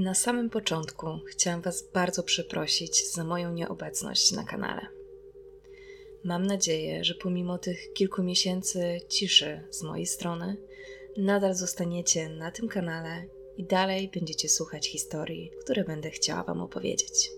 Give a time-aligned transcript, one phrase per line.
[0.00, 4.86] Na samym początku chciałam Was bardzo przeprosić za moją nieobecność na kanale.
[6.24, 10.56] Mam nadzieję, że pomimo tych kilku miesięcy ciszy z mojej strony,
[11.16, 13.24] nadal zostaniecie na tym kanale
[13.56, 17.30] i dalej będziecie słuchać historii, które będę chciała Wam opowiedzieć.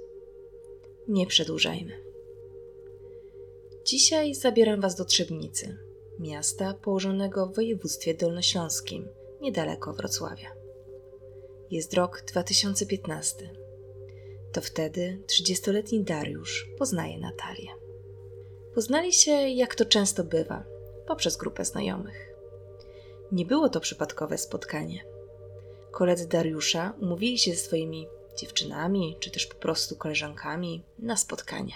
[1.09, 2.05] Nie przedłużajmy.
[3.85, 5.79] Dzisiaj zabieram Was do Trzebnicy,
[6.19, 9.09] miasta położonego w województwie dolnośląskim,
[9.41, 10.62] niedaleko Wrocławia.
[11.73, 13.51] Jest rok 2015.
[14.53, 17.71] To wtedy 30-letni Dariusz poznaje Natalię.
[18.75, 20.65] Poznali się, jak to często bywa,
[21.07, 22.33] poprzez grupę znajomych.
[23.33, 25.05] Nie było to przypadkowe spotkanie.
[25.91, 31.75] Koledzy Dariusza umówili się ze swoimi dziewczynami, czy też po prostu koleżankami na spotkanie.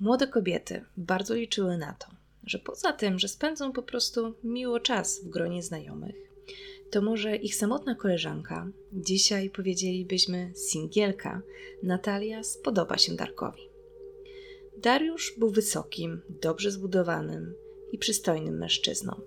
[0.00, 2.06] Młode kobiety bardzo liczyły na to,
[2.44, 6.33] że poza tym, że spędzą po prostu miło czas w gronie znajomych,
[6.90, 11.42] to może ich samotna koleżanka, dzisiaj powiedzielibyśmy singielka,
[11.82, 13.62] Natalia spodoba się Darkowi.
[14.76, 17.54] Dariusz był wysokim, dobrze zbudowanym
[17.92, 19.20] i przystojnym mężczyzną.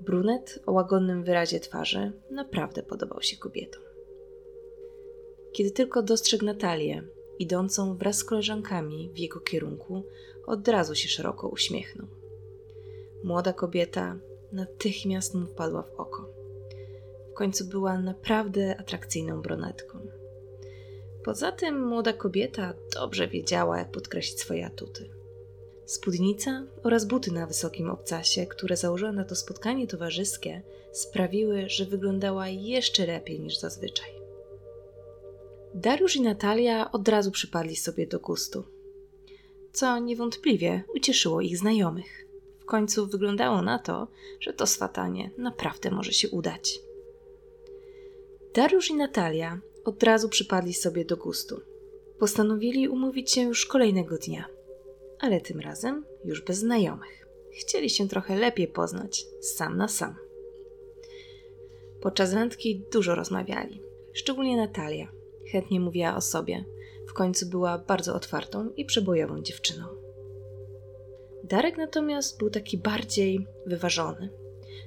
[0.00, 3.82] Brunet o łagodnym wyrazie twarzy naprawdę podobał się kobietom.
[5.52, 7.02] Kiedy tylko dostrzegł Natalię,
[7.38, 10.02] idącą wraz z koleżankami w jego kierunku,
[10.46, 12.06] od razu się szeroko uśmiechnął.
[13.24, 14.18] Młoda kobieta
[14.52, 16.41] natychmiast mu wpadła w oko.
[17.32, 19.98] W końcu była naprawdę atrakcyjną brunetką.
[21.24, 25.10] Poza tym młoda kobieta dobrze wiedziała, jak podkreślić swoje atuty.
[25.86, 32.48] Spódnica oraz buty na wysokim obcasie, które założyła na to spotkanie towarzyskie, sprawiły, że wyglądała
[32.48, 34.10] jeszcze lepiej niż zazwyczaj.
[35.74, 38.64] Dariusz i Natalia od razu przypadli sobie do gustu,
[39.72, 42.26] co niewątpliwie ucieszyło ich znajomych.
[42.60, 44.08] W końcu wyglądało na to,
[44.40, 46.80] że to swatanie naprawdę może się udać.
[48.54, 51.60] Dariusz i Natalia od razu przypadli sobie do gustu.
[52.18, 54.44] Postanowili umówić się już kolejnego dnia,
[55.18, 57.26] ale tym razem już bez znajomych.
[57.60, 60.14] Chcieli się trochę lepiej poznać, sam na sam.
[62.00, 63.82] Podczas randki dużo rozmawiali,
[64.12, 65.08] szczególnie Natalia.
[65.52, 66.64] Chętnie mówiła o sobie.
[67.08, 69.86] W końcu była bardzo otwartą i przebojową dziewczyną.
[71.44, 74.28] Darek natomiast był taki bardziej wyważony.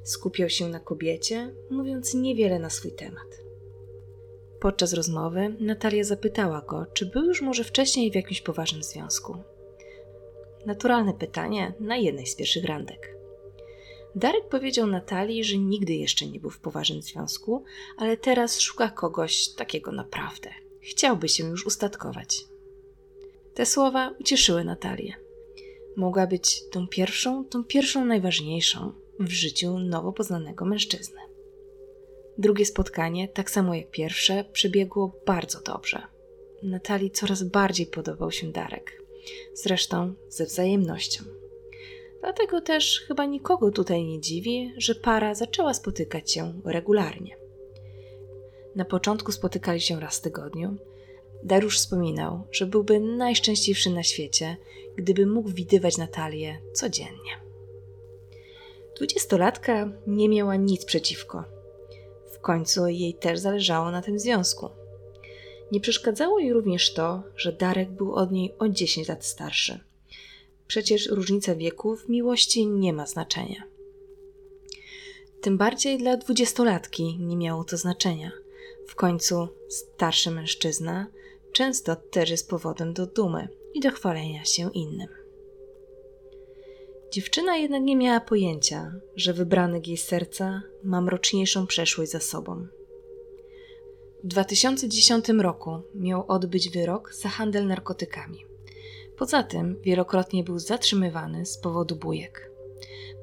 [0.03, 3.44] Skupiał się na kobiecie, mówiąc niewiele na swój temat.
[4.59, 9.37] Podczas rozmowy Natalia zapytała go, czy był już może wcześniej w jakimś poważnym związku.
[10.65, 13.15] Naturalne pytanie na jednej z pierwszych randek.
[14.15, 17.63] Darek powiedział Natalii, że nigdy jeszcze nie był w poważnym związku,
[17.97, 20.49] ale teraz szuka kogoś takiego naprawdę.
[20.81, 22.45] Chciałby się już ustatkować.
[23.53, 25.13] Te słowa ucieszyły Natalię.
[25.97, 31.19] Mogła być tą pierwszą, tą pierwszą najważniejszą w życiu nowo poznanego mężczyzny.
[32.37, 36.01] Drugie spotkanie, tak samo jak pierwsze, przebiegło bardzo dobrze.
[36.63, 39.01] Natalii coraz bardziej podobał się Darek.
[39.53, 41.23] Zresztą ze wzajemnością.
[42.21, 47.37] Dlatego też chyba nikogo tutaj nie dziwi, że para zaczęła spotykać się regularnie.
[48.75, 50.75] Na początku spotykali się raz w tygodniu.
[51.43, 54.57] Dariusz wspominał, że byłby najszczęśliwszy na świecie,
[54.95, 57.41] gdyby mógł widywać Natalię codziennie.
[58.95, 61.54] Dwudziestolatka nie miała nic przeciwko
[62.45, 64.69] końcu jej też zależało na tym związku.
[65.71, 69.79] Nie przeszkadzało jej również to, że Darek był od niej o 10 lat starszy.
[70.67, 73.63] Przecież różnica wieku w miłości nie ma znaczenia.
[75.41, 78.31] Tym bardziej dla dwudziestolatki nie miało to znaczenia.
[78.87, 81.07] W końcu starszy mężczyzna
[81.53, 85.24] często też jest powodem do dumy i do chwalenia się innym.
[87.11, 92.67] Dziewczyna jednak nie miała pojęcia, że wybrany jej serca ma mroczniejszą przeszłość za sobą.
[94.23, 98.45] W 2010 roku miał odbyć wyrok za handel narkotykami.
[99.17, 102.51] Poza tym wielokrotnie był zatrzymywany z powodu bujek.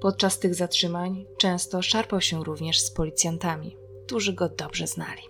[0.00, 5.22] Podczas tych zatrzymań często szarpał się również z policjantami, którzy go dobrze znali.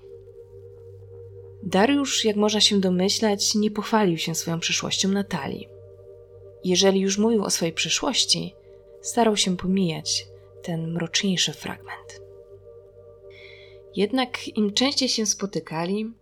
[1.63, 5.72] Dariusz, jak można się domyślać, nie pochwalił się swoją przyszłością Natalii.
[6.65, 8.55] Jeżeli już mówił o swojej przyszłości,
[9.01, 10.27] starał się pomijać
[10.63, 12.23] ten mroczniejszy fragment.
[13.97, 16.13] Jednak im częściej się spotykali,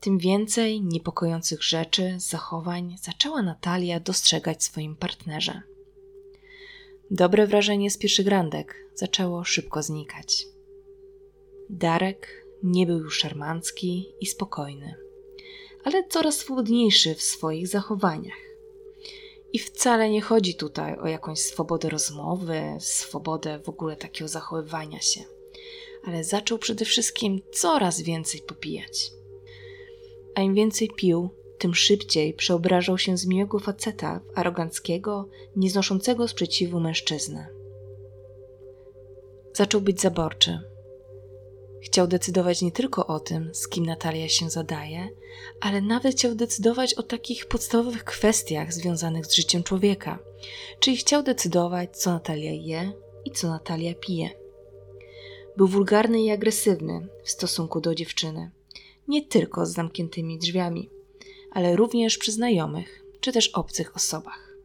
[0.00, 5.62] tym więcej niepokojących rzeczy, zachowań zaczęła Natalia dostrzegać w swoim partnerze.
[7.10, 10.46] Dobre wrażenie z pierwszych randek zaczęło szybko znikać.
[11.70, 14.94] Darek nie był już szarmancki i spokojny,
[15.84, 18.47] ale coraz swobodniejszy w swoich zachowaniach.
[19.52, 25.20] I wcale nie chodzi tutaj o jakąś swobodę rozmowy, swobodę w ogóle takiego zachowywania się,
[26.04, 29.12] ale zaczął przede wszystkim coraz więcej popijać.
[30.34, 36.80] A im więcej pił, tym szybciej przeobrażał się z miłego faceta w aroganckiego, nieznoszącego sprzeciwu
[36.80, 37.48] mężczyznę.
[39.54, 40.60] Zaczął być zaborczy.
[41.82, 45.08] Chciał decydować nie tylko o tym, z kim Natalia się zadaje,
[45.60, 50.18] ale nawet chciał decydować o takich podstawowych kwestiach związanych z życiem człowieka.
[50.80, 52.92] Czyli chciał decydować, co Natalia je
[53.24, 54.30] i co Natalia pije.
[55.56, 58.50] Był wulgarny i agresywny w stosunku do dziewczyny,
[59.08, 60.90] nie tylko z zamkniętymi drzwiami,
[61.50, 64.56] ale również przy znajomych czy też obcych osobach.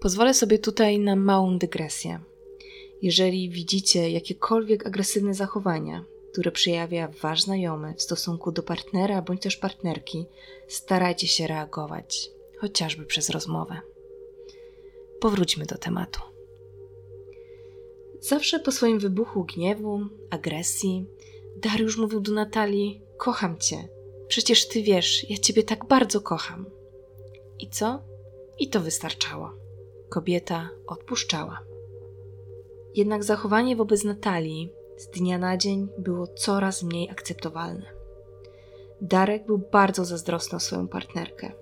[0.00, 2.20] Pozwolę sobie tutaj na małą dygresję.
[3.02, 9.56] Jeżeli widzicie jakiekolwiek agresywne zachowania, które przejawia wasz znajomy w stosunku do partnera bądź też
[9.56, 10.26] partnerki,
[10.68, 13.80] starajcie się reagować, chociażby przez rozmowę.
[15.20, 16.20] Powróćmy do tematu.
[18.20, 20.00] Zawsze po swoim wybuchu gniewu,
[20.30, 21.06] agresji,
[21.56, 23.88] Dariusz mówił do Natalii: Kocham cię.
[24.28, 26.66] Przecież ty wiesz, ja ciebie tak bardzo kocham.
[27.58, 28.02] I co?
[28.58, 29.52] I to wystarczało.
[30.08, 31.60] Kobieta odpuszczała.
[32.96, 37.86] Jednak zachowanie wobec Natalii z dnia na dzień było coraz mniej akceptowalne.
[39.00, 41.52] Darek był bardzo zazdrosny o swoją partnerkę.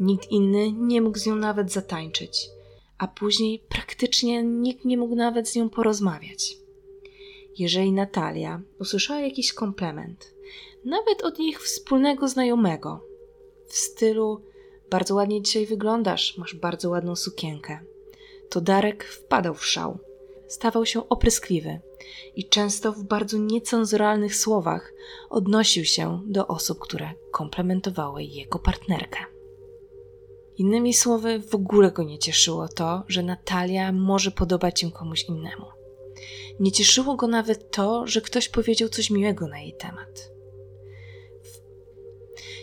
[0.00, 2.50] Nikt inny nie mógł z nią nawet zatańczyć,
[2.98, 6.56] a później praktycznie nikt nie mógł nawet z nią porozmawiać.
[7.58, 10.34] Jeżeli Natalia usłyszała jakiś komplement,
[10.84, 13.00] nawet od ich wspólnego znajomego,
[13.66, 14.42] w stylu
[14.90, 17.78] bardzo ładnie dzisiaj wyglądasz, masz bardzo ładną sukienkę,
[18.48, 19.98] to Darek wpadał w szał
[20.52, 21.80] stawał się opryskliwy
[22.36, 24.92] i często w bardzo niecenzuralnych słowach
[25.30, 29.18] odnosił się do osób, które komplementowały jego partnerkę.
[30.56, 35.66] Innymi słowy, w ogóle go nie cieszyło to, że Natalia może podobać się komuś innemu.
[36.60, 40.32] Nie cieszyło go nawet to, że ktoś powiedział coś miłego na jej temat.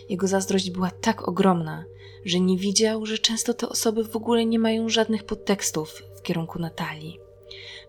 [0.08, 1.84] Jego zazdrość była tak ogromna,
[2.24, 6.58] że nie widział, że często te osoby w ogóle nie mają żadnych podtekstów w kierunku
[6.58, 7.29] Natalii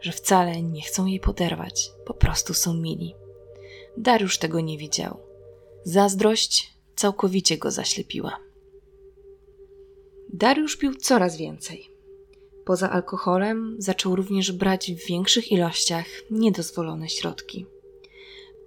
[0.02, 3.16] że wcale nie chcą jej poderwać, po prostu są mili.
[3.98, 5.20] Dariusz tego nie widział.
[5.84, 8.38] Zazdrość całkowicie go zaślepiła.
[10.34, 11.90] Dariusz pił coraz więcej.
[12.66, 17.66] Poza alkoholem zaczął również brać w większych ilościach niedozwolone środki.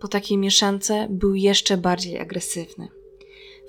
[0.01, 2.89] Po takiej mieszance był jeszcze bardziej agresywny.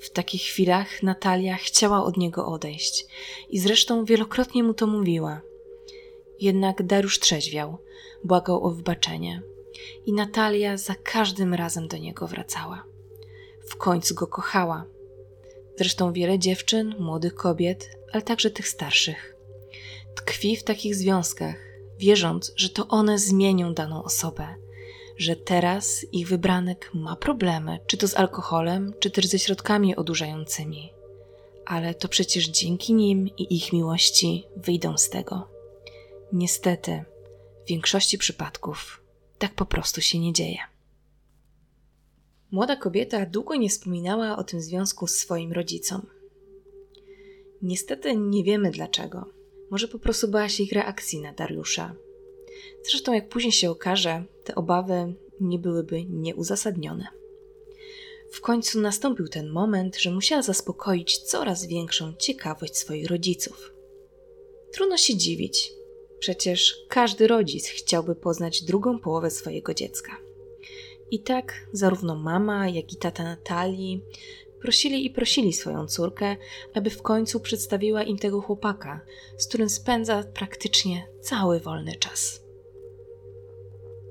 [0.00, 3.06] W takich chwilach Natalia chciała od niego odejść
[3.50, 5.40] i zresztą wielokrotnie mu to mówiła–
[6.40, 7.78] jednak Dariusz trzeźwiał,
[8.24, 9.42] błagał o wybaczenie
[10.06, 12.84] i Natalia za każdym razem do niego wracała.
[13.68, 14.84] W końcu go kochała.
[15.76, 19.36] Zresztą wiele dziewczyn, młodych kobiet, ale także tych starszych.
[20.14, 21.56] Tkwi w takich związkach,
[21.98, 24.54] wierząc, że to one zmienią daną osobę,
[25.16, 30.92] że teraz ich wybranek ma problemy, czy to z alkoholem, czy też ze środkami odurzającymi.
[31.66, 35.55] Ale to przecież dzięki nim i ich miłości wyjdą z tego.
[36.32, 37.04] Niestety,
[37.64, 39.02] w większości przypadków
[39.38, 40.58] tak po prostu się nie dzieje.
[42.50, 46.06] Młoda kobieta długo nie wspominała o tym związku swoim rodzicom.
[47.62, 49.24] Niestety nie wiemy dlaczego.
[49.70, 51.94] Może po prostu bała się ich reakcji na Dariusza.
[52.90, 57.06] Zresztą, jak później się okaże, te obawy nie byłyby nieuzasadnione.
[58.32, 63.72] W końcu nastąpił ten moment, że musiała zaspokoić coraz większą ciekawość swoich rodziców.
[64.72, 65.72] Trudno się dziwić,
[66.18, 70.16] Przecież każdy rodzic chciałby poznać drugą połowę swojego dziecka.
[71.10, 74.02] I tak zarówno mama, jak i tata Natalii
[74.60, 76.36] prosili i prosili swoją córkę,
[76.74, 79.00] aby w końcu przedstawiła im tego chłopaka,
[79.38, 82.42] z którym spędza praktycznie cały wolny czas.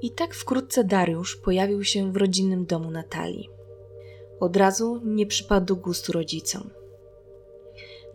[0.02, 3.50] I tak wkrótce Dariusz pojawił się w rodzinnym domu Natalii.
[4.40, 6.70] Od razu nie przypadł gustu rodzicom.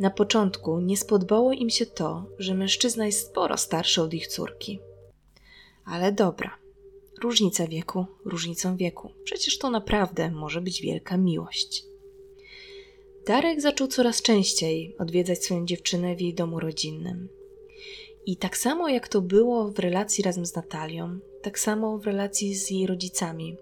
[0.00, 4.80] Na początku nie spodobało im się to, że mężczyzna jest sporo starszy od ich córki.
[5.84, 6.58] Ale dobra,
[7.22, 9.10] różnica wieku, różnicą wieku.
[9.24, 11.84] Przecież to naprawdę może być wielka miłość.
[13.26, 17.28] Darek zaczął coraz częściej odwiedzać swoją dziewczynę w jej domu rodzinnym.
[18.26, 22.54] I tak samo jak to było w relacji razem z Natalią, tak samo w relacji
[22.54, 23.56] z jej rodzicami.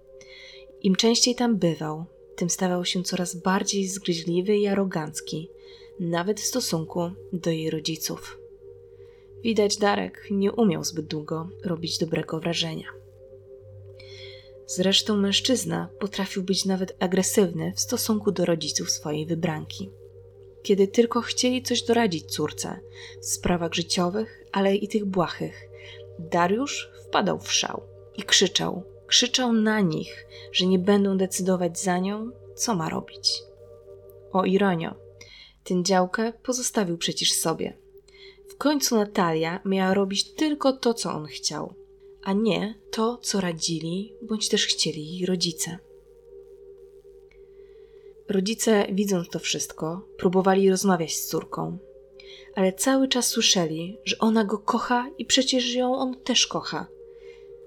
[0.82, 2.04] Im częściej tam bywał,
[2.36, 5.50] tym stawał się coraz bardziej zgryźliwy i arogancki,
[6.00, 8.38] nawet w stosunku do jej rodziców.
[9.42, 12.86] Widać, Darek nie umiał zbyt długo robić dobrego wrażenia.
[14.66, 19.90] Zresztą mężczyzna potrafił być nawet agresywny w stosunku do rodziców swojej wybranki.
[20.62, 22.80] Kiedy tylko chcieli coś doradzić córce
[23.20, 25.68] w sprawach życiowych, ale i tych błahych,
[26.18, 27.82] Dariusz wpadał w szał
[28.16, 28.82] i krzyczał.
[29.06, 33.42] Krzyczał na nich, że nie będą decydować za nią, co ma robić.
[34.32, 34.94] O ironio,
[35.68, 37.76] ten działkę pozostawił przecież sobie.
[38.48, 41.74] W końcu Natalia miała robić tylko to, co on chciał,
[42.22, 45.78] a nie to, co radzili bądź też chcieli jej rodzice.
[48.28, 51.78] Rodzice, widząc to wszystko, próbowali rozmawiać z córką,
[52.54, 56.86] ale cały czas słyszeli, że ona go kocha i przecież ją on też kocha.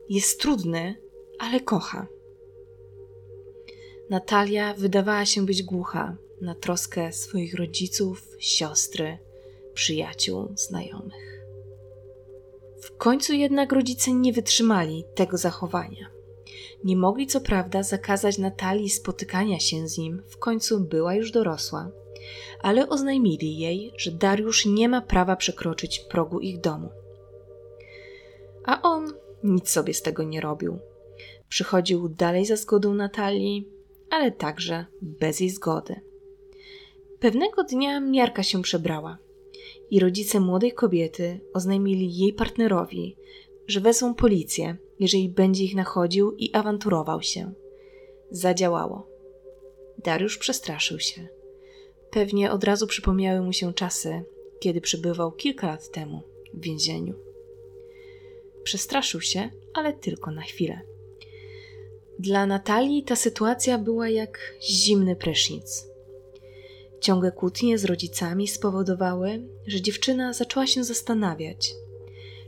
[0.10, 0.96] Jest trudny,
[1.40, 2.08] ale kocha.
[4.10, 9.18] Natalia wydawała się być głucha na troskę swoich rodziców, siostry,
[9.74, 11.42] przyjaciół, znajomych.
[12.82, 16.12] W końcu jednak rodzice nie wytrzymali tego zachowania.
[16.84, 21.92] Nie mogli co prawda zakazać Natalii spotykania się z nim, w końcu była już dorosła,
[22.62, 26.90] ale oznajmili jej, że Dariusz nie ma prawa przekroczyć progu ich domu.
[28.66, 30.80] A on nic sobie z tego nie robił.
[31.50, 33.70] Przychodził dalej za zgodą Natalii,
[34.10, 36.11] ale także bez jej zgody.
[37.22, 39.18] Pewnego dnia miarka się przebrała
[39.92, 43.16] i rodzice młodej kobiety oznajmili jej partnerowi,
[43.68, 47.54] że wezmą policję, jeżeli będzie ich nachodził i awanturował się.
[48.32, 49.08] Zadziałało.
[49.98, 51.28] Dariusz przestraszył się.
[52.12, 54.24] Pewnie od razu przypomniały mu się czasy,
[54.60, 56.22] kiedy przebywał kilka lat temu
[56.54, 57.14] w więzieniu.
[58.64, 60.82] Przestraszył się, ale tylko na chwilę.
[62.20, 65.91] Dla Natalii ta sytuacja była jak zimny prysznic.
[67.02, 71.74] Ciągłe kłótnie z rodzicami spowodowały, że dziewczyna zaczęła się zastanawiać,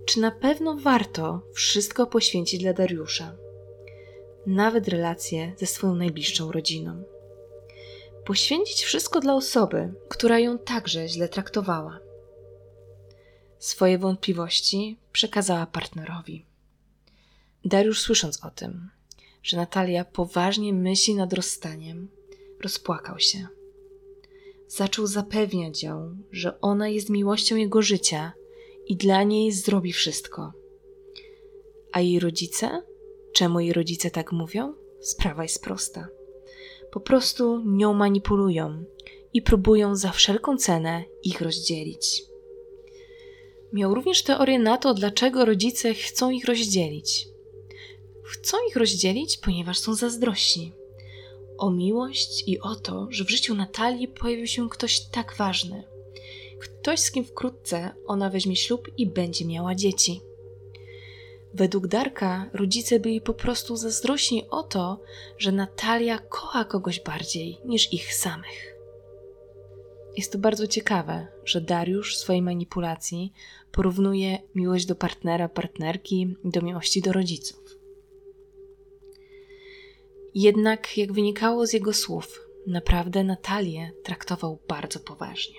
[0.06, 3.36] czy na pewno warto wszystko poświęcić dla Dariusza,
[4.46, 7.04] nawet relacje ze swoją najbliższą rodziną.
[8.26, 12.00] Poświęcić wszystko dla osoby, która ją także źle traktowała.
[13.60, 16.46] Swoje wątpliwości przekazała partnerowi.
[17.66, 18.90] Dariusz, słysząc o tym,
[19.44, 22.08] że Natalia poważnie myśli nad rozstaniem,
[22.62, 23.48] rozpłakał się.
[24.76, 28.34] Zaczął zapewniać ją, że ona jest miłością jego życia
[28.88, 30.52] i dla niej zrobi wszystko.
[31.92, 32.84] A jej rodzice?
[33.34, 34.74] Czemu jej rodzice tak mówią?
[35.00, 36.08] Sprawa jest prosta.
[36.92, 38.84] Po prostu nią manipulują
[39.34, 42.24] i próbują za wszelką cenę ich rozdzielić.
[43.74, 47.28] Miał również teorię na to, dlaczego rodzice chcą ich rozdzielić.
[48.24, 50.74] Chcą ich rozdzielić, ponieważ są zazdrośni.
[51.64, 55.84] O miłość i o to, że w życiu Natalii pojawił się ktoś tak ważny.
[56.60, 60.22] Ktoś, z kim wkrótce ona weźmie ślub i będzie miała dzieci.
[61.54, 65.02] Według Darka rodzice byli po prostu zazdrośni o to,
[65.38, 68.76] że Natalia kocha kogoś bardziej niż ich samych.
[70.18, 73.34] Jest to bardzo ciekawe, że Dariusz w swojej manipulacji
[73.72, 77.63] porównuje miłość do partnera, partnerki do miłości do rodziców.
[80.36, 85.56] Jednak, jak wynikało z jego słów, naprawdę Natalię traktował bardzo poważnie.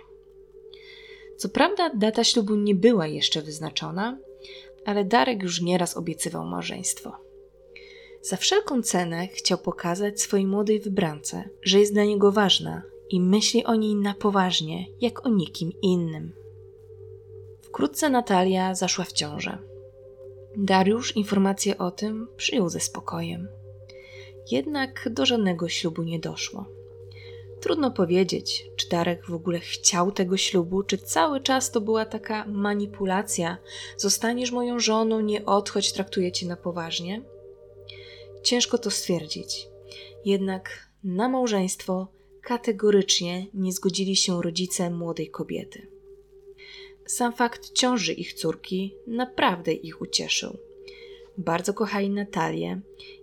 [1.36, 4.18] Co prawda, data ślubu nie była jeszcze wyznaczona,
[4.84, 7.12] ale Darek już nieraz obiecywał małżeństwo.
[8.22, 13.64] Za wszelką cenę chciał pokazać swojej młodej wybrance, że jest dla niego ważna i myśli
[13.64, 16.32] o niej na poważnie, jak o nikim innym.
[17.62, 19.58] Wkrótce Natalia zaszła w ciążę.
[20.56, 23.48] Dariusz informację o tym przyjął ze spokojem.
[24.50, 26.66] Jednak do żadnego ślubu nie doszło.
[27.60, 32.44] Trudno powiedzieć, czy Darek w ogóle chciał tego ślubu, czy cały czas to była taka
[32.46, 33.58] manipulacja.
[33.96, 37.22] Zostaniesz moją żoną, nie odchodź, traktuję cię na poważnie.
[38.42, 39.68] Ciężko to stwierdzić.
[40.24, 42.08] Jednak na małżeństwo
[42.42, 45.86] kategorycznie nie zgodzili się rodzice młodej kobiety.
[47.06, 50.58] Sam fakt ciąży ich córki naprawdę ich ucieszył.
[51.38, 52.80] Bardzo kochali Natalię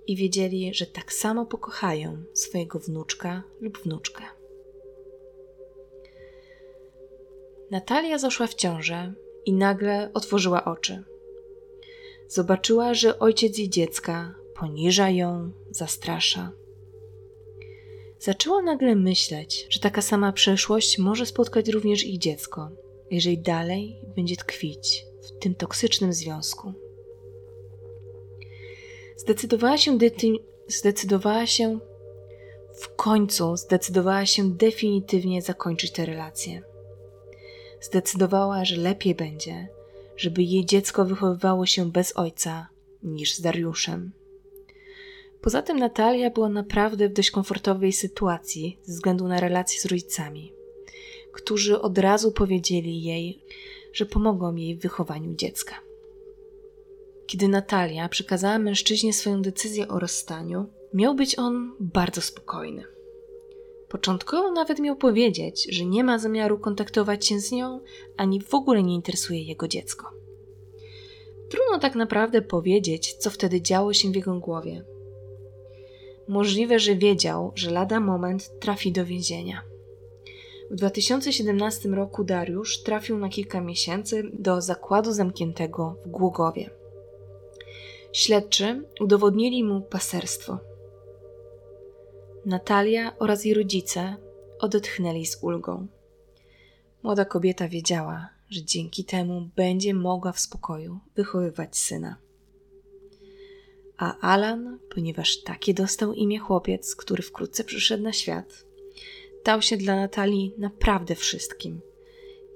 [0.07, 4.23] i wiedzieli, że tak samo pokochają swojego wnuczka lub wnuczkę.
[7.71, 9.13] Natalia zaszła w ciążę
[9.45, 11.03] i nagle otworzyła oczy.
[12.27, 16.51] Zobaczyła, że ojciec jej dziecka poniża ją, zastrasza.
[18.19, 22.69] Zaczęła nagle myśleć, że taka sama przeszłość może spotkać również ich dziecko,
[23.11, 26.73] jeżeli dalej będzie tkwić w tym toksycznym związku.
[29.21, 29.97] Zdecydowała się,
[30.67, 31.79] zdecydowała się
[32.73, 36.61] w końcu, zdecydowała się definitywnie zakończyć tę relację.
[37.81, 39.67] Zdecydowała, że lepiej będzie,
[40.17, 42.67] żeby jej dziecko wychowywało się bez ojca
[43.03, 44.11] niż z Dariuszem.
[45.41, 50.53] Poza tym Natalia była naprawdę w dość komfortowej sytuacji ze względu na relacje z rodzicami,
[51.31, 53.43] którzy od razu powiedzieli jej,
[53.93, 55.90] że pomogą jej w wychowaniu dziecka.
[57.31, 62.83] Kiedy Natalia przekazała mężczyźnie swoją decyzję o rozstaniu, miał być on bardzo spokojny.
[63.89, 67.79] Początkowo nawet miał powiedzieć, że nie ma zamiaru kontaktować się z nią,
[68.17, 70.11] ani w ogóle nie interesuje jego dziecko.
[71.49, 74.83] Trudno tak naprawdę powiedzieć, co wtedy działo się w jego głowie.
[76.27, 79.61] Możliwe, że wiedział, że lada moment trafi do więzienia.
[80.71, 86.80] W 2017 roku Dariusz trafił na kilka miesięcy do zakładu zamkniętego w Głogowie.
[88.13, 90.59] Śledczy udowodnili mu paserstwo.
[92.45, 94.15] Natalia oraz jej rodzice
[94.59, 95.87] odetchnęli z ulgą.
[97.03, 102.15] Młoda kobieta wiedziała, że dzięki temu będzie mogła w spokoju wychowywać syna.
[103.97, 108.65] A Alan, ponieważ takie dostał imię chłopiec, który wkrótce przyszedł na świat,
[109.41, 111.81] stał się dla Natalii naprawdę wszystkim.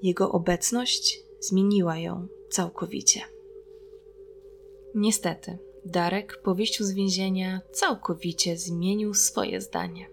[0.02, 3.35] Jego obecność zmieniła ją całkowicie.
[4.96, 10.06] Niestety, Darek po wyjściu z więzienia całkowicie zmienił swoje zdanie.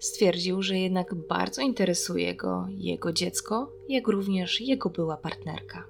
[0.00, 5.86] Stwierdził, że jednak bardzo interesuje go jego dziecko, jak również jego była partnerka.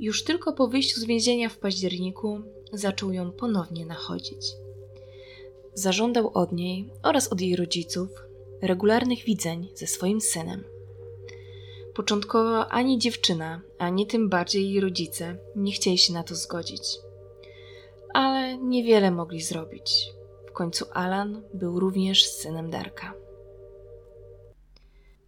[0.00, 2.40] Już tylko po wyjściu z więzienia w październiku
[2.72, 4.46] zaczął ją ponownie nachodzić.
[5.74, 8.08] Zażądał od niej oraz od jej rodziców
[8.62, 10.73] regularnych widzeń ze swoim synem.
[11.94, 16.82] Początkowo ani dziewczyna, ani tym bardziej jej rodzice nie chcieli się na to zgodzić.
[18.14, 20.12] Ale niewiele mogli zrobić.
[20.48, 23.14] W końcu Alan był również synem Darka.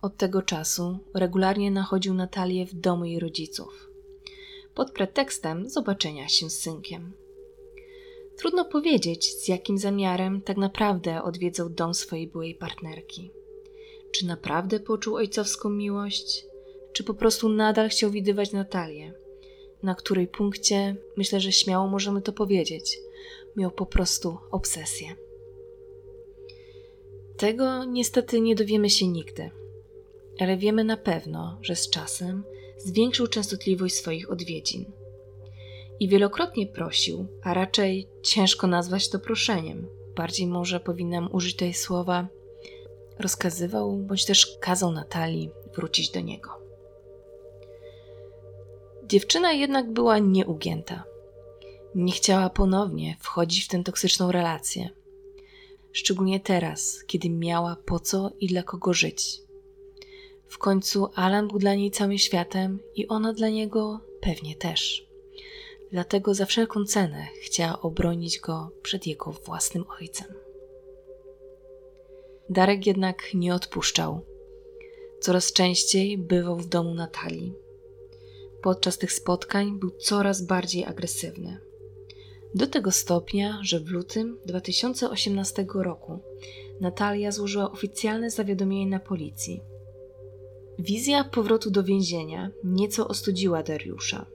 [0.03, 3.91] Od tego czasu regularnie nachodził Natalię w domu jej rodziców,
[4.75, 7.13] pod pretekstem zobaczenia się z synkiem.
[8.37, 13.31] Trudno powiedzieć, z jakim zamiarem tak naprawdę odwiedzał dom swojej byłej partnerki.
[14.13, 16.47] Czy naprawdę poczuł ojcowską miłość,
[16.97, 19.13] czy po prostu nadal chciał widywać Natalię,
[19.83, 22.99] na której punkcie, myślę, że śmiało możemy to powiedzieć,
[23.57, 25.17] miał po prostu obsesję.
[27.37, 29.51] Tego niestety nie dowiemy się nigdy,
[30.39, 32.45] ale wiemy na pewno, że z czasem
[32.79, 34.85] zwiększył częstotliwość swoich odwiedzin–
[36.01, 39.87] i wielokrotnie prosił, a raczej ciężko nazwać to proszeniem.
[40.17, 42.29] Bardziej może powinnam użyć tej słowa
[43.19, 46.66] rozkazywał bądź też kazał Natalii wrócić do niego.
[49.07, 51.05] Dziewczyna jednak była nieugięta.
[51.95, 54.91] Nie chciała ponownie wchodzić w tę toksyczną relację.
[55.93, 59.41] Szczególnie teraz, kiedy miała po co i dla kogo żyć.
[60.49, 65.07] W końcu Alan był dla niej całym światem i ona dla niego pewnie też
[65.93, 70.27] dlatego za wszelką cenę chciała obronić go przed jego własnym ojcem.
[72.51, 74.21] Darek jednak nie odpuszczał.
[75.21, 77.55] Coraz częściej bywał w domu Natalii.
[78.67, 81.59] Podczas tych spotkań był coraz bardziej agresywny.
[82.55, 86.19] Do tego stopnia, że w lutym 2018 roku
[86.81, 89.61] Natalia złożyła oficjalne zawiadomienie na policji.
[90.79, 94.27] Wizja powrotu do więzienia nieco ostudziła Dariusza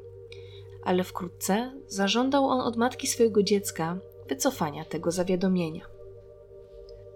[0.84, 5.86] ale wkrótce zażądał on od matki swojego dziecka wycofania tego zawiadomienia.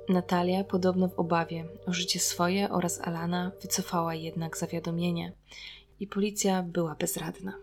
[0.10, 5.34] Natalia, podobno w obawie o życie swoje oraz Alana, wycofała jednak zawiadomienie
[6.00, 7.54] i policja była bezradna.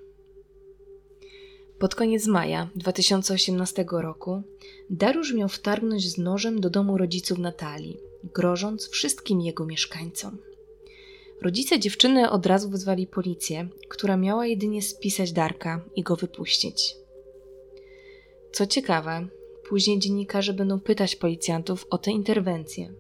[1.79, 4.43] Pod koniec maja 2018 roku
[4.91, 10.39] Dariusz miał wtargnąć z nożem do domu rodziców Natalii, grożąc wszystkim jego mieszkańcom.
[11.43, 16.97] Rodzice dziewczyny od razu wezwali policję, która miała jedynie spisać Darka i go wypuścić.
[18.53, 19.27] Co ciekawe,
[19.69, 22.93] później dziennikarze będą pytać policjantów o tę interwencję.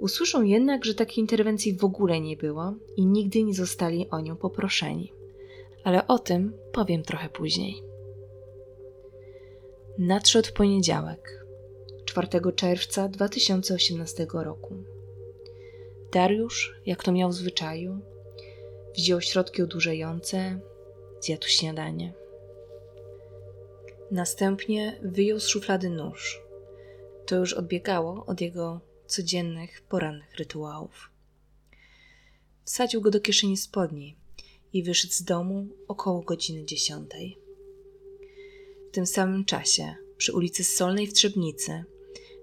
[0.00, 4.36] Usłyszą jednak, że takiej interwencji w ogóle nie było i nigdy nie zostali o nią
[4.36, 5.12] poproszeni.
[5.84, 7.82] Ale o tym powiem trochę później.
[9.98, 11.46] Nadszedł poniedziałek,
[12.04, 14.74] 4 czerwca 2018 roku.
[16.12, 17.98] Dariusz, jak to miał w zwyczaju,
[18.96, 20.60] wziął środki odurzające,
[21.20, 22.12] zjadł śniadanie.
[24.10, 26.42] Następnie wyjął z szuflady nóż.
[27.26, 28.80] To już odbiegało od jego
[29.14, 31.10] codziennych, porannych rytuałów.
[32.64, 34.16] Wsadził go do kieszeni spodni
[34.72, 37.38] i wyszedł z domu około godziny dziesiątej.
[38.88, 41.84] W tym samym czasie, przy ulicy Solnej w Trzebnicy,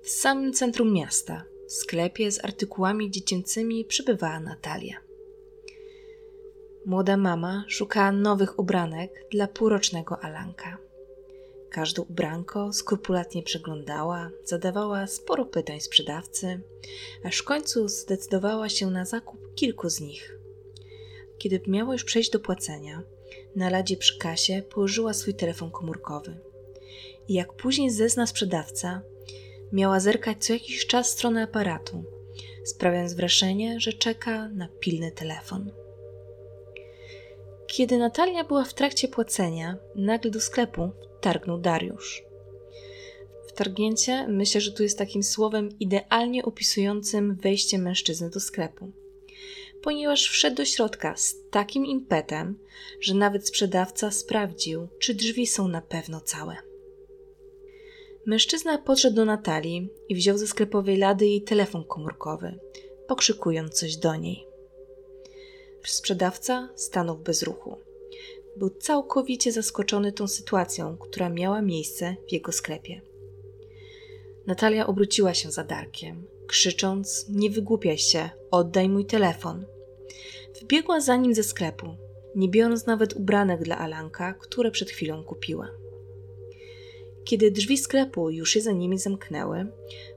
[0.04, 4.98] w samym centrum miasta, w sklepie z artykułami dziecięcymi przybywała Natalia.
[6.86, 10.78] Młoda mama szukała nowych ubranek dla półrocznego Alanka.
[11.72, 16.62] Każde ubranko skrupulatnie przeglądała, zadawała sporo pytań sprzedawcy,
[17.24, 20.38] aż w końcu zdecydowała się na zakup kilku z nich.
[21.38, 23.04] Kiedy miało już przejść do płacenia,
[23.56, 26.38] Na ladzie przy kasie położyła swój telefon komórkowy.
[27.28, 29.02] I jak później zezna sprzedawca,
[29.72, 32.04] miała zerkać co jakiś czas stronę aparatu,
[32.66, 35.72] sprawiając wrażenie, że czeka na pilny telefon.
[37.72, 40.90] Kiedy Natalia była w trakcie płacenia, nagle do sklepu
[41.22, 42.24] targnął Dariusz.
[43.48, 48.92] Wtargnięcie myślę, że tu jest takim słowem idealnie opisującym wejście mężczyzny do sklepu.
[49.82, 52.60] Ponieważ wszedł do środka z takim impetem,
[53.02, 56.58] że nawet sprzedawca sprawdził, czy drzwi są na pewno całe.
[58.26, 62.60] Mężczyzna podszedł do Natalii i wziął ze sklepowej lady jej telefon komórkowy,
[63.08, 64.51] pokrzykując coś do niej.
[65.86, 67.78] Sprzedawca stanął bez ruchu.
[68.58, 73.02] Był całkowicie zaskoczony tą sytuacją, która miała miejsce w jego sklepie.
[74.48, 79.66] Natalia obróciła się za Darkiem, krzycząc: Nie wygłupiaj się, oddaj mój telefon.
[80.62, 81.96] Wbiegła za nim ze sklepu,
[82.36, 85.72] nie biorąc nawet ubranek dla Alanka, które przed chwilą kupiła.
[87.24, 89.68] Kiedy drzwi sklepu już się za nimi zamknęły,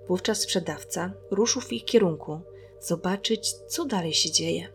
[0.08, 2.40] wówczas sprzedawca ruszył w ich kierunku,
[2.80, 4.73] zobaczyć, co dalej się dzieje.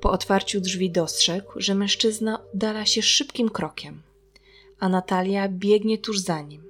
[0.00, 4.02] Po otwarciu drzwi dostrzegł, że mężczyzna oddala się szybkim krokiem,
[4.78, 6.62] a Natalia biegnie tuż za nim,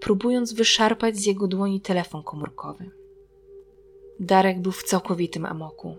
[0.00, 2.90] próbując wyszarpać z jego dłoni telefon komórkowy.
[4.20, 5.96] Darek był w całkowitym amoku.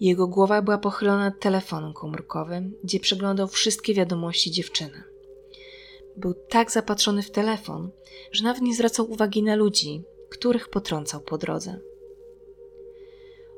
[0.00, 5.02] Jego głowa była pochylona nad telefonem komórkowym, gdzie przeglądał wszystkie wiadomości dziewczyny.
[6.16, 7.90] Był tak zapatrzony w telefon,
[8.32, 11.80] że nawet nie zwracał uwagi na ludzi, których potrącał po drodze.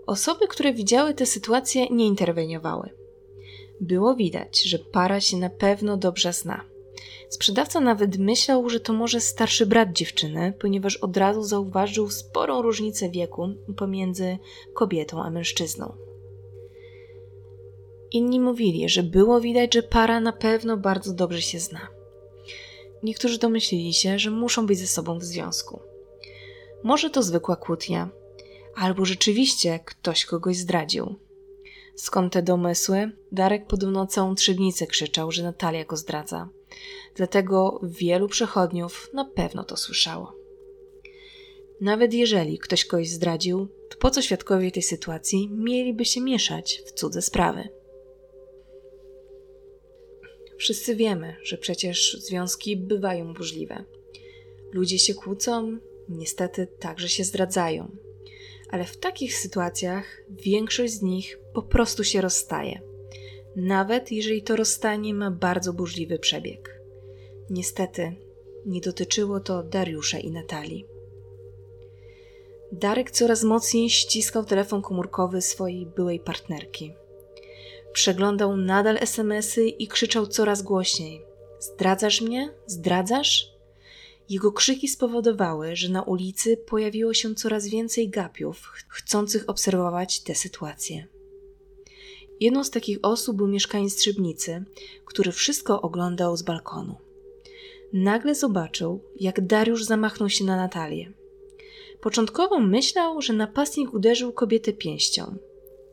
[0.07, 2.91] Osoby, które widziały tę sytuację, nie interweniowały.
[3.81, 6.65] Było widać, że para się na pewno dobrze zna.
[7.29, 13.11] Sprzedawca nawet myślał, że to może starszy brat dziewczyny, ponieważ od razu zauważył sporą różnicę
[13.11, 14.39] wieku pomiędzy
[14.75, 15.93] kobietą a mężczyzną.
[18.11, 21.89] Inni mówili, że było widać, że para na pewno bardzo dobrze się zna.
[23.03, 25.81] Niektórzy domyślili się, że muszą być ze sobą w związku.
[26.83, 28.11] Może to zwykła kłótnia,
[28.77, 31.15] albo rzeczywiście ktoś kogoś zdradził.
[31.95, 33.11] Skąd te domysły?
[33.33, 36.49] Darek podobno całą trzydnicę krzyczał, że Natalia go zdradza.
[37.15, 40.33] Dlatego wielu przechodniów na pewno to słyszało.
[41.81, 46.93] Nawet jeżeli ktoś kogoś zdradził, to po co świadkowie tej sytuacji mieliby się mieszać w
[46.93, 47.69] cudze sprawy?
[50.59, 53.85] Wszyscy wiemy, że przecież związki bywają burzliwe.
[54.73, 58.06] Ludzie się kłócą, niestety także się zdradzają.
[58.71, 62.81] Ale w takich sytuacjach większość z nich po prostu się rozstaje,
[63.57, 66.81] nawet jeżeli to rozstanie ma bardzo burzliwy przebieg.
[67.51, 68.17] Niestety,
[68.67, 70.87] nie dotyczyło to Dariusza i Natalii.
[72.73, 76.95] Darek coraz mocniej ściskał telefon komórkowy swojej byłej partnerki.
[77.93, 81.23] Przeglądał nadal SMSy i krzyczał coraz głośniej:
[81.61, 82.55] Zdradzasz mnie?
[82.67, 83.56] Zdradzasz?
[84.29, 91.07] Jego krzyki spowodowały, że na ulicy pojawiło się coraz więcej gapiów, chcących obserwować tę sytuację.
[92.41, 94.65] Jedną z takich osób był mieszkaniec Trzebnicy,
[95.05, 96.97] który wszystko oglądał z balkonu.
[97.93, 101.13] Nagle zobaczył, jak Dariusz zamachnął się na Natalię.
[102.01, 105.37] Początkowo myślał, że napastnik uderzył kobietę pięścią.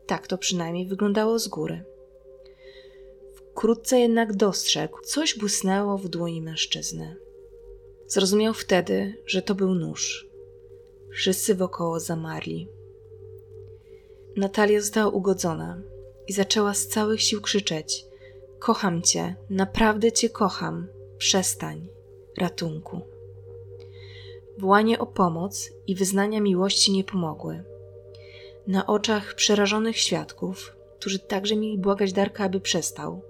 [0.06, 1.84] Tak to przynajmniej wyglądało z góry.
[3.34, 7.16] Wkrótce jednak dostrzegł, coś błysnęło w dłoni mężczyzny.
[8.06, 10.28] Zrozumiał wtedy, że to był nóż.
[11.10, 12.68] Wszyscy wokoło zamarli.
[14.36, 15.82] Natalia została ugodzona
[16.28, 18.06] i zaczęła z całych sił krzyczeć:
[18.58, 20.86] Kocham cię, naprawdę cię kocham,
[21.18, 21.88] przestań,
[22.38, 23.00] ratunku.
[24.58, 27.64] Wołanie o pomoc i wyznania miłości nie pomogły.
[28.66, 33.22] Na oczach przerażonych świadków, którzy także mieli błagać Darka, aby przestał,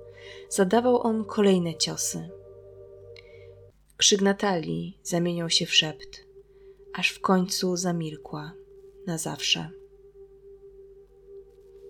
[0.48, 2.28] zadawał on kolejne ciosy.
[3.96, 6.26] Krzyk Natalii zamieniał się w szept,
[6.92, 8.52] aż w końcu zamilkła
[9.06, 9.70] na zawsze.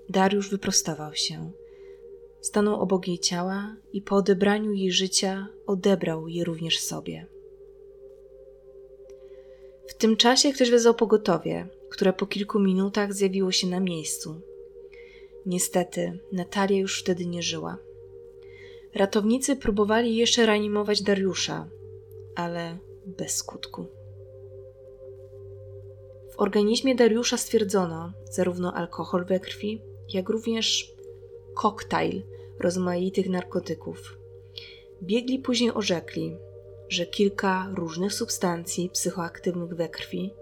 [0.08, 1.50] Dariusz wyprostował się.
[2.40, 7.26] Stanął obok jej ciała i po odebraniu jej życia odebrał je również sobie.
[9.88, 14.40] W tym czasie ktoś wezwał pogotowie, które po kilku minutach zjawiło się na miejscu.
[15.46, 17.78] Niestety, Natalia już wtedy nie żyła.
[18.94, 21.68] Ratownicy próbowali jeszcze reanimować Dariusza,
[22.34, 23.86] ale bez skutku.
[26.30, 30.94] W organizmie Dariusza stwierdzono zarówno alkohol we krwi, jak również
[31.54, 32.22] koktajl
[32.60, 34.18] rozmaitych narkotyków.
[35.02, 36.36] Biegli później orzekli,
[36.88, 40.34] że kilka różnych substancji psychoaktywnych we krwi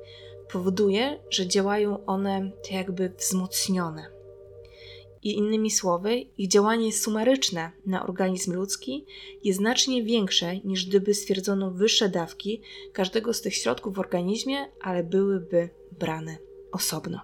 [0.52, 4.22] powoduje, że działają one tak jakby wzmocnione.
[5.23, 9.07] I innymi słowy, ich działanie sumaryczne na organizm ludzki
[9.45, 15.05] jest znacznie większe niż gdyby stwierdzono wyższe dawki każdego z tych środków w organizmie, ale
[15.05, 16.37] byłyby brane
[16.73, 17.21] osobno.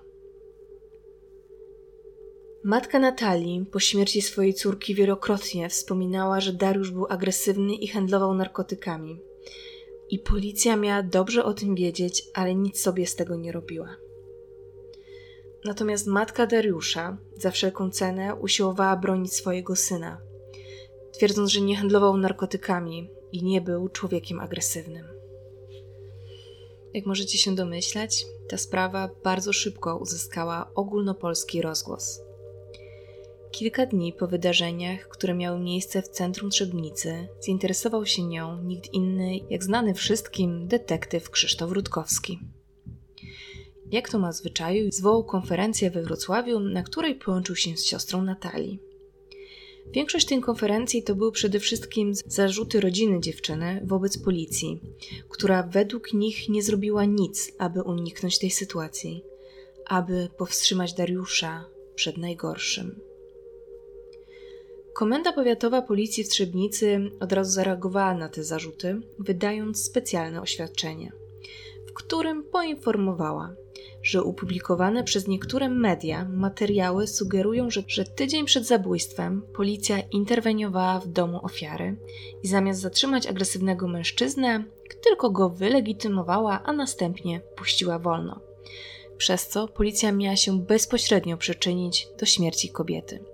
[2.64, 9.20] Matka Natalii po śmierci swojej córki wielokrotnie wspominała, że Dariusz był agresywny i handlował narkotykami.
[10.10, 14.07] I policja miała dobrze o tym wiedzieć, ale nic sobie z tego nie robiła.
[15.64, 20.20] Natomiast matka Dariusza za wszelką cenę usiłowała bronić swojego syna,
[21.12, 25.04] twierdząc, że nie handlował narkotykami i nie był człowiekiem agresywnym.
[26.94, 32.20] Jak możecie się domyślać, ta sprawa bardzo szybko uzyskała ogólnopolski rozgłos.
[33.50, 39.38] Kilka dni po wydarzeniach, które miały miejsce w centrum Trzebnicy, zinteresował się nią nikt inny
[39.50, 42.38] jak znany wszystkim detektyw Krzysztof Rutkowski.
[43.90, 48.78] Jak to ma zwyczaju, zwołał konferencję we Wrocławiu, na której połączył się z siostrą Natalii.
[49.92, 54.80] Większość tej konferencji to były przede wszystkim zarzuty rodziny dziewczyny wobec policji,
[55.28, 59.24] która według nich nie zrobiła nic, aby uniknąć tej sytuacji,
[59.86, 63.00] aby powstrzymać Dariusza przed najgorszym.
[64.94, 71.12] Komenda Powiatowa Policji w Trzebnicy od razu zareagowała na te zarzuty, wydając specjalne oświadczenie,
[71.88, 73.54] w którym poinformowała,
[74.02, 81.08] że opublikowane przez niektóre media materiały sugerują, że, że tydzień przed zabójstwem policja interweniowała w
[81.08, 81.96] domu ofiary
[82.42, 84.64] i zamiast zatrzymać agresywnego mężczyznę,
[85.02, 88.40] tylko go wylegitymowała, a następnie puściła wolno.
[89.16, 93.24] Przez co policja miała się bezpośrednio przyczynić do śmierci kobiety.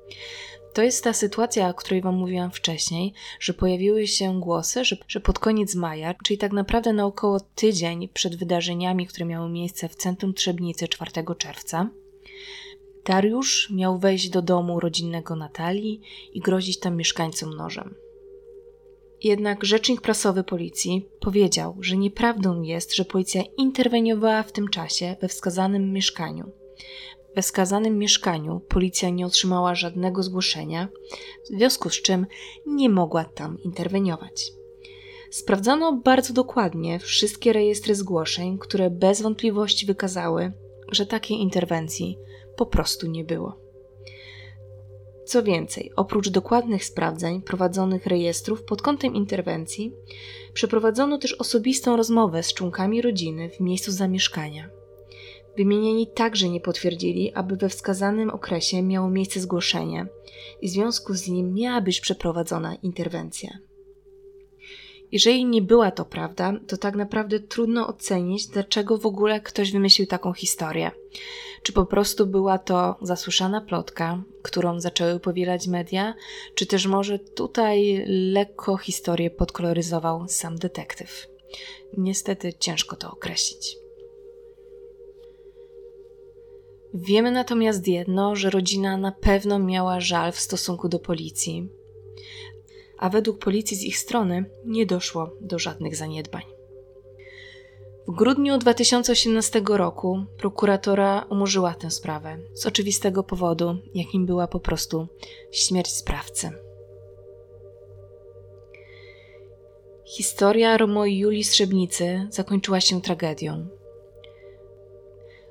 [0.75, 5.21] To jest ta sytuacja, o której Wam mówiłam wcześniej, że pojawiły się głosy, że, że
[5.21, 9.97] pod koniec maja, czyli tak naprawdę na około tydzień przed wydarzeniami, które miały miejsce w
[9.97, 11.91] centrum Trzebnicy 4 czerwca,
[13.05, 16.01] Dariusz miał wejść do domu rodzinnego Natalii
[16.33, 17.95] i grozić tam mieszkańcom nożem.
[19.23, 25.29] Jednak rzecznik prasowy policji powiedział, że nieprawdą jest, że policja interweniowała w tym czasie we
[25.29, 26.51] wskazanym mieszkaniu.
[27.37, 30.89] We wskazanym mieszkaniu policja nie otrzymała żadnego zgłoszenia,
[31.45, 32.27] w związku z czym
[32.67, 34.53] nie mogła tam interweniować.
[35.31, 40.53] Sprawdzano bardzo dokładnie wszystkie rejestry zgłoszeń, które bez wątpliwości wykazały,
[40.91, 42.19] że takiej interwencji
[42.57, 43.65] po prostu nie było.
[45.25, 49.93] Co więcej, oprócz dokładnych sprawdzeń prowadzonych rejestrów pod kątem interwencji,
[50.53, 54.71] przeprowadzono też osobistą rozmowę z członkami rodziny w miejscu zamieszkania.
[55.57, 60.07] Wymienieni także nie potwierdzili, aby we wskazanym okresie miało miejsce zgłoszenie
[60.63, 63.59] i w związku z nim miała być przeprowadzona interwencja.
[65.13, 70.07] Jeżeli nie była to prawda, to tak naprawdę trudno ocenić, dlaczego w ogóle ktoś wymyślił
[70.07, 70.91] taką historię.
[71.63, 76.15] Czy po prostu była to zasłyszana plotka, którą zaczęły powielać media,
[76.55, 81.27] czy też może tutaj lekko historię podkoloryzował sam detektyw.
[81.99, 83.84] Niestety ciężko to określić.
[86.95, 91.69] Wiemy natomiast jedno, że rodzina na pewno miała żal w stosunku do policji,
[92.99, 96.43] a według policji z ich strony nie doszło do żadnych zaniedbań.
[98.09, 105.07] W grudniu 2018 roku prokuratora umorzyła tę sprawę z oczywistego powodu, jakim była po prostu
[105.53, 106.51] śmierć sprawcy.
[110.05, 113.67] Historia Romo i Julii Strzebnicy zakończyła się tragedią.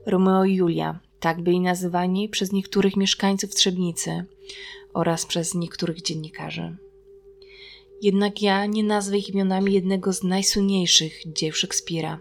[0.06, 4.26] Romeo i Julia tak byli nazywani przez niektórych mieszkańców Trzebnicy
[4.94, 6.78] oraz przez niektórych dziennikarzy.
[8.02, 12.20] Jednak ja nie nazwę ich imionami jednego z najsłynniejszych dzieł Szekspira.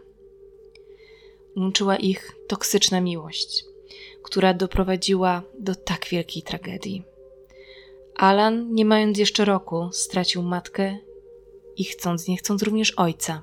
[1.57, 3.65] Łączyła ich toksyczna miłość,
[4.23, 7.03] która doprowadziła do tak wielkiej tragedii.
[8.15, 10.99] Alan, nie mając jeszcze roku, stracił matkę
[11.77, 13.43] i chcąc nie chcąc również ojca.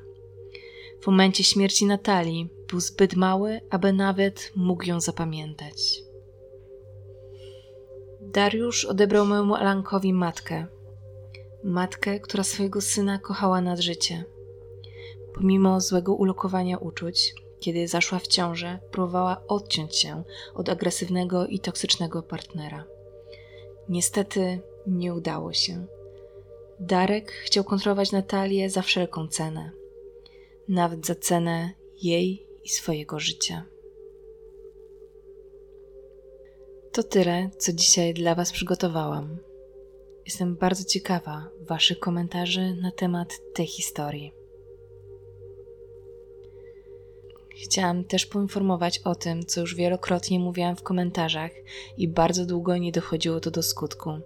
[1.02, 6.04] W momencie śmierci Natalii był zbyt mały, aby nawet mógł ją zapamiętać.
[8.22, 10.66] Dariusz odebrał mojemu Alankowi matkę.
[11.64, 14.24] Matkę, która swojego syna kochała nad życie.
[15.36, 22.24] Pomimo złego ulokowania uczuć, kiedy zaszła w ciążę, próbowała odciąć się od agresywnego i toksycznego
[22.24, 22.84] partnera.
[23.90, 25.86] Niestety nie udało się.
[26.80, 29.72] Darek chciał kontrolować Natalię za wszelką cenę,
[30.68, 31.70] nawet za cenę
[32.02, 33.66] jej i swojego życia.
[36.92, 39.38] To tyle, co dzisiaj dla Was przygotowałam.
[40.26, 44.40] Jestem bardzo ciekawa Waszych komentarzy na temat tej historii.
[47.64, 51.52] chciałam też poinformować o tym, co już wielokrotnie mówiłam w komentarzach
[51.98, 54.20] i bardzo długo nie dochodziło to do skutku.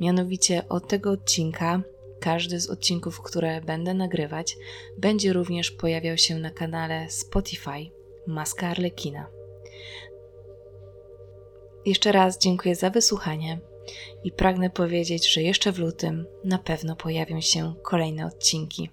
[0.00, 1.82] Mianowicie od tego odcinka,
[2.24, 4.56] każdy z odcinków, które będę nagrywać,
[4.98, 7.90] będzie również pojawiał się na kanale Spotify
[8.26, 9.26] Maska Arlekina.
[11.86, 13.58] Jeszcze raz dziękuję za wysłuchanie
[14.24, 18.90] i pragnę powiedzieć, że jeszcze w lutym na pewno pojawią się kolejne odcinki.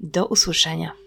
[0.00, 1.03] Do usłyszenia.